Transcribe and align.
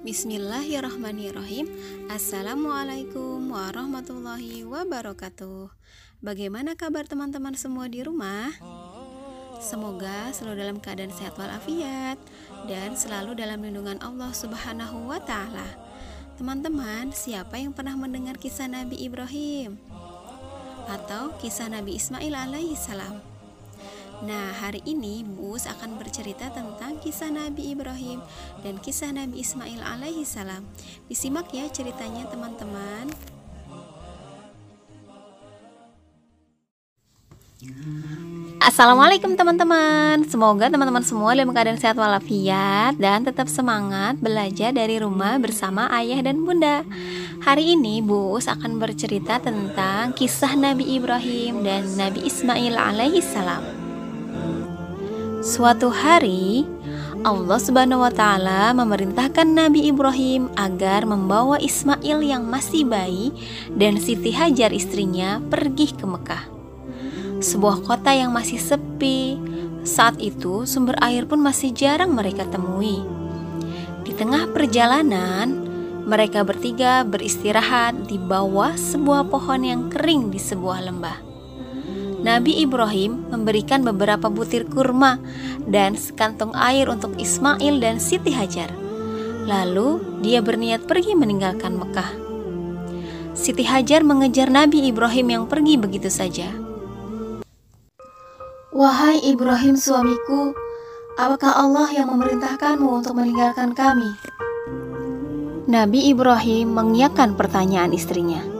Bismillahirrahmanirrahim 0.00 1.68
Assalamualaikum 2.08 3.36
warahmatullahi 3.52 4.64
wabarakatuh 4.64 5.68
Bagaimana 6.24 6.72
kabar 6.72 7.04
teman-teman 7.04 7.52
semua 7.52 7.84
di 7.84 8.00
rumah? 8.00 8.48
Semoga 9.60 10.32
selalu 10.32 10.56
dalam 10.56 10.80
keadaan 10.80 11.12
sehat 11.12 11.36
walafiat 11.36 12.16
Dan 12.64 12.96
selalu 12.96 13.36
dalam 13.36 13.60
lindungan 13.60 14.00
Allah 14.00 14.32
subhanahu 14.32 15.04
wa 15.04 15.20
ta'ala 15.20 15.68
Teman-teman, 16.40 17.12
siapa 17.12 17.60
yang 17.60 17.76
pernah 17.76 17.92
mendengar 17.92 18.40
kisah 18.40 18.72
Nabi 18.72 19.04
Ibrahim? 19.04 19.76
Atau 20.88 21.36
kisah 21.44 21.68
Nabi 21.68 22.00
Ismail 22.00 22.32
alaihi 22.32 22.72
salam? 22.72 23.20
Nah, 24.20 24.52
hari 24.52 24.84
ini 24.84 25.24
Bus 25.24 25.64
akan 25.64 25.96
bercerita 25.96 26.52
tentang 26.52 27.00
kisah 27.00 27.32
Nabi 27.32 27.72
Ibrahim 27.72 28.20
dan 28.60 28.76
kisah 28.76 29.16
Nabi 29.16 29.40
Ismail 29.40 29.80
alaihi 29.80 30.28
salam. 30.28 30.68
Disimak 31.08 31.48
ya 31.56 31.64
ceritanya 31.72 32.28
teman-teman. 32.28 33.08
Assalamualaikum 38.64 39.36
teman-teman 39.36 40.24
Semoga 40.24 40.72
teman-teman 40.72 41.04
semua 41.04 41.36
dalam 41.36 41.52
keadaan 41.52 41.76
sehat 41.76 41.92
walafiat 41.92 42.96
Dan 42.96 43.20
tetap 43.20 43.52
semangat 43.52 44.16
belajar 44.16 44.72
dari 44.72 44.96
rumah 44.96 45.36
bersama 45.36 45.92
ayah 45.92 46.24
dan 46.24 46.40
bunda 46.40 46.80
Hari 47.44 47.76
ini 47.76 48.00
Bus 48.00 48.48
akan 48.48 48.80
bercerita 48.80 49.44
tentang 49.44 50.16
kisah 50.16 50.56
Nabi 50.56 50.96
Ibrahim 50.96 51.60
dan 51.60 51.84
Nabi 52.00 52.24
Ismail 52.24 52.80
alaihi 52.80 53.20
salam 53.20 53.79
Suatu 55.40 55.88
hari, 55.88 56.68
Allah 57.24 57.56
Subhanahu 57.56 58.04
wa 58.04 58.12
taala 58.12 58.76
memerintahkan 58.76 59.48
Nabi 59.48 59.88
Ibrahim 59.88 60.52
agar 60.52 61.08
membawa 61.08 61.56
Ismail 61.56 62.20
yang 62.20 62.44
masih 62.44 62.84
bayi 62.84 63.32
dan 63.72 63.96
Siti 63.96 64.36
Hajar 64.36 64.68
istrinya 64.68 65.40
pergi 65.48 65.96
ke 65.96 66.04
Mekah. 66.04 66.44
Sebuah 67.40 67.80
kota 67.88 68.12
yang 68.12 68.36
masih 68.36 68.60
sepi. 68.60 69.40
Saat 69.80 70.20
itu 70.20 70.68
sumber 70.68 71.00
air 71.00 71.24
pun 71.24 71.40
masih 71.40 71.72
jarang 71.72 72.12
mereka 72.12 72.44
temui. 72.44 73.00
Di 74.04 74.12
tengah 74.12 74.44
perjalanan, 74.52 75.56
mereka 76.04 76.44
bertiga 76.44 77.00
beristirahat 77.00 78.12
di 78.12 78.20
bawah 78.20 78.76
sebuah 78.76 79.32
pohon 79.32 79.64
yang 79.64 79.88
kering 79.88 80.28
di 80.28 80.36
sebuah 80.36 80.84
lembah. 80.84 81.29
Nabi 82.20 82.60
Ibrahim 82.60 83.32
memberikan 83.32 83.80
beberapa 83.80 84.28
butir 84.28 84.68
kurma 84.68 85.16
dan 85.64 85.96
sekantung 85.96 86.52
air 86.52 86.84
untuk 86.92 87.16
Ismail 87.16 87.80
dan 87.80 87.96
Siti 87.96 88.28
Hajar. 88.28 88.68
Lalu 89.48 90.20
dia 90.20 90.44
berniat 90.44 90.84
pergi 90.84 91.16
meninggalkan 91.16 91.80
Mekah. 91.80 92.12
Siti 93.32 93.64
Hajar 93.64 94.04
mengejar 94.04 94.52
Nabi 94.52 94.84
Ibrahim 94.92 95.26
yang 95.32 95.44
pergi 95.48 95.80
begitu 95.80 96.12
saja. 96.12 96.52
Wahai 98.68 99.24
Ibrahim 99.24 99.80
suamiku, 99.80 100.52
apakah 101.16 101.56
Allah 101.56 101.88
yang 101.88 102.12
memerintahkanmu 102.12 103.00
untuk 103.00 103.16
meninggalkan 103.16 103.72
kami? 103.72 104.12
Nabi 105.64 106.12
Ibrahim 106.12 106.76
mengiyakan 106.76 107.32
pertanyaan 107.32 107.96
istrinya. 107.96 108.59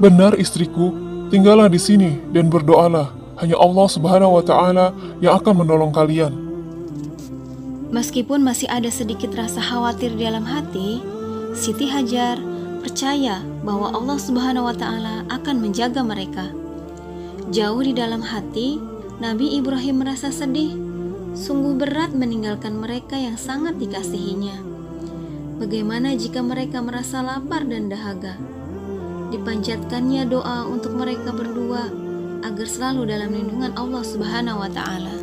Benar 0.00 0.32
istriku, 0.40 0.96
tinggallah 1.28 1.68
di 1.68 1.76
sini 1.76 2.16
dan 2.32 2.48
berdoalah. 2.48 3.12
Hanya 3.36 3.60
Allah 3.60 3.84
Subhanahu 3.84 4.40
wa 4.40 4.44
taala 4.44 4.96
yang 5.20 5.36
akan 5.36 5.60
menolong 5.60 5.92
kalian. 5.92 6.32
Meskipun 7.92 8.40
masih 8.40 8.64
ada 8.72 8.88
sedikit 8.88 9.28
rasa 9.36 9.60
khawatir 9.60 10.16
di 10.16 10.24
dalam 10.24 10.48
hati, 10.48 11.04
Siti 11.52 11.84
Hajar 11.92 12.40
percaya 12.80 13.44
bahwa 13.60 13.92
Allah 13.92 14.16
Subhanahu 14.16 14.72
wa 14.72 14.76
taala 14.76 15.28
akan 15.28 15.56
menjaga 15.60 16.00
mereka. 16.00 16.48
Jauh 17.52 17.84
di 17.84 17.92
dalam 17.92 18.24
hati, 18.24 18.80
Nabi 19.20 19.60
Ibrahim 19.60 20.00
merasa 20.00 20.32
sedih. 20.32 20.80
Sungguh 21.36 21.76
berat 21.76 22.16
meninggalkan 22.16 22.72
mereka 22.80 23.20
yang 23.20 23.36
sangat 23.36 23.76
dikasihinya. 23.76 24.64
Bagaimana 25.60 26.16
jika 26.16 26.40
mereka 26.40 26.80
merasa 26.80 27.20
lapar 27.20 27.68
dan 27.68 27.92
dahaga? 27.92 28.40
Dipanjatkannya 29.30 30.26
doa 30.26 30.66
untuk 30.66 30.98
mereka 30.98 31.30
berdua 31.30 31.88
agar 32.42 32.66
selalu 32.66 33.08
dalam 33.08 33.30
lindungan 33.30 33.72
Allah 33.78 34.02
Subhanahu 34.02 34.58
wa 34.60 34.70
taala. 34.70 35.14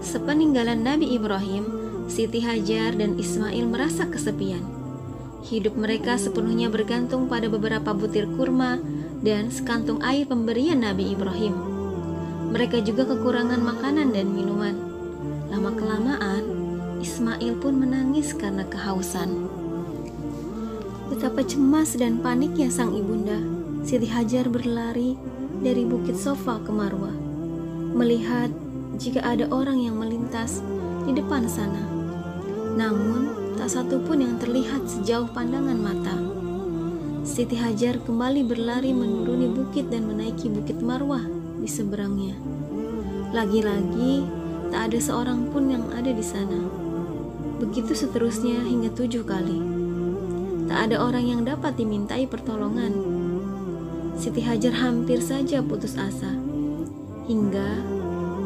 Sepeninggalan 0.00 0.82
Nabi 0.82 1.14
Ibrahim, 1.14 1.64
Siti 2.10 2.42
Hajar 2.42 2.98
dan 2.98 3.14
Ismail 3.14 3.64
merasa 3.70 4.10
kesepian. 4.10 4.64
Hidup 5.46 5.78
mereka 5.78 6.18
sepenuhnya 6.18 6.68
bergantung 6.68 7.30
pada 7.30 7.46
beberapa 7.46 7.94
butir 7.94 8.26
kurma 8.34 8.82
dan 9.22 9.48
sekantung 9.54 10.02
air 10.02 10.26
pemberian 10.26 10.82
Nabi 10.82 11.14
Ibrahim. 11.14 11.54
Mereka 12.50 12.82
juga 12.82 13.06
kekurangan 13.06 13.62
makanan 13.62 14.10
dan 14.10 14.34
minuman. 14.34 14.74
Lama-kelamaan, 15.54 16.42
Ismail 16.98 17.54
pun 17.62 17.78
menangis 17.78 18.34
karena 18.34 18.66
kehausan. 18.66 19.46
Betapa 21.10 21.42
cemas 21.42 21.98
dan 21.98 22.22
paniknya 22.22 22.70
sang 22.70 22.94
ibunda, 22.94 23.34
Siti 23.82 24.06
Hajar 24.06 24.46
berlari 24.46 25.18
dari 25.58 25.82
Bukit 25.82 26.14
Sofa 26.14 26.62
ke 26.62 26.70
Marwah, 26.70 27.18
melihat 27.98 28.46
jika 28.94 29.18
ada 29.26 29.50
orang 29.50 29.82
yang 29.82 29.98
melintas 29.98 30.62
di 31.10 31.10
depan 31.10 31.50
sana. 31.50 31.82
Namun, 32.78 33.26
tak 33.58 33.74
satu 33.74 33.98
pun 34.06 34.22
yang 34.22 34.38
terlihat 34.38 34.86
sejauh 34.86 35.26
pandangan 35.34 35.82
mata. 35.82 36.14
Siti 37.26 37.58
Hajar 37.58 37.98
kembali 38.06 38.46
berlari 38.46 38.94
menuruni 38.94 39.50
bukit 39.50 39.90
dan 39.90 40.06
menaiki 40.06 40.46
Bukit 40.46 40.78
Marwah 40.78 41.26
di 41.58 41.66
seberangnya. 41.66 42.38
Lagi-lagi, 43.34 44.24
tak 44.70 44.94
ada 44.94 44.98
seorang 45.02 45.50
pun 45.50 45.74
yang 45.74 45.90
ada 45.90 46.14
di 46.14 46.22
sana. 46.22 46.70
Begitu 47.58 47.98
seterusnya 47.98 48.62
hingga 48.62 48.94
tujuh 48.94 49.26
kali. 49.26 49.69
Tak 50.70 50.86
ada 50.86 51.02
orang 51.02 51.26
yang 51.26 51.42
dapat 51.42 51.74
dimintai 51.74 52.30
pertolongan. 52.30 52.94
Siti 54.14 54.38
Hajar 54.38 54.70
hampir 54.78 55.18
saja 55.18 55.66
putus 55.66 55.98
asa. 55.98 56.30
Hingga 57.26 57.82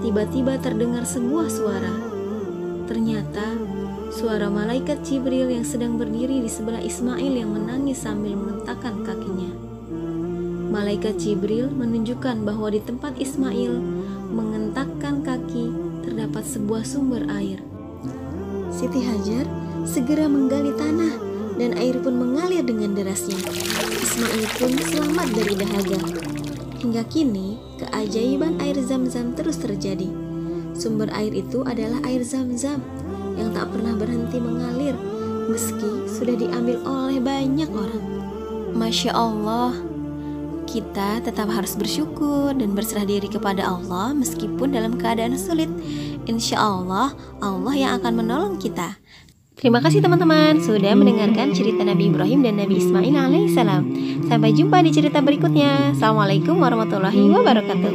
tiba-tiba 0.01 0.57
terdengar 0.57 1.05
sebuah 1.05 1.53
suara. 1.53 1.93
Ternyata 2.89 3.45
suara 4.09 4.49
malaikat 4.49 5.05
Jibril 5.05 5.53
yang 5.53 5.69
sedang 5.69 6.01
berdiri 6.01 6.41
di 6.41 6.49
sebelah 6.49 6.81
Ismail 6.81 7.45
yang 7.45 7.53
menangis 7.53 8.01
sambil 8.01 8.41
mengentakkan 8.41 9.05
kakinya. 9.05 9.53
Malaikat 10.73 11.21
Jibril 11.21 11.69
menunjukkan 11.77 12.41
bahwa 12.41 12.73
di 12.73 12.81
tempat 12.81 13.21
Ismail 13.21 13.85
mengentakkan 14.33 15.21
kaki 15.21 15.77
terdapat 16.09 16.49
sebuah 16.49 16.89
sumber 16.89 17.29
air. 17.37 17.61
Siti 18.73 19.05
Hajar 19.05 19.45
segera 19.85 20.25
menggali 20.25 20.73
tanah 20.73 21.34
dan 21.59 21.79
air 21.79 21.99
pun 22.03 22.15
mengalir 22.19 22.63
dengan 22.67 22.95
derasnya. 22.95 23.39
Ismail 24.03 24.45
pun 24.59 24.73
selamat 24.79 25.29
dari 25.35 25.55
dahaga. 25.55 26.01
Hingga 26.83 27.03
kini, 27.09 27.57
keajaiban 27.81 28.61
air 28.61 28.77
zam-zam 28.83 29.33
terus 29.33 29.57
terjadi. 29.59 30.11
Sumber 30.75 31.09
air 31.15 31.33
itu 31.33 31.63
adalah 31.63 32.03
air 32.05 32.21
zam-zam 32.27 32.83
yang 33.35 33.55
tak 33.55 33.71
pernah 33.71 33.95
berhenti 33.95 34.39
mengalir 34.39 34.95
meski 35.49 36.09
sudah 36.09 36.35
diambil 36.35 36.81
oleh 36.89 37.21
banyak 37.21 37.69
orang. 37.69 38.05
Masya 38.75 39.13
Allah, 39.15 39.77
kita 40.65 41.23
tetap 41.23 41.47
harus 41.53 41.77
bersyukur 41.77 42.57
dan 42.57 42.75
berserah 42.75 43.07
diri 43.07 43.29
kepada 43.29 43.63
Allah 43.63 44.17
meskipun 44.17 44.75
dalam 44.75 44.97
keadaan 44.99 45.37
sulit. 45.39 45.71
Insya 46.25 46.59
Allah, 46.59 47.13
Allah 47.45 47.75
yang 47.77 47.93
akan 48.01 48.25
menolong 48.25 48.57
kita. 48.57 48.97
Terima 49.55 49.79
kasih 49.79 50.03
teman-teman 50.03 50.59
sudah 50.59 50.99
mendengarkan 50.99 51.55
cerita 51.55 51.87
Nabi 51.87 52.11
Ibrahim 52.11 52.43
dan 52.43 52.59
Nabi 52.59 52.83
Ismail 52.83 53.15
alaihissalam. 53.15 53.83
Sampai 54.27 54.51
jumpa 54.51 54.83
di 54.83 54.91
cerita 54.91 55.23
berikutnya. 55.23 55.95
Assalamualaikum 55.95 56.59
warahmatullahi 56.59 57.23
wabarakatuh. 57.31 57.95